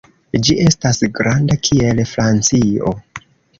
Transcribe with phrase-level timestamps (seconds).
[0.45, 2.97] Ĝi estas granda kiel Francio.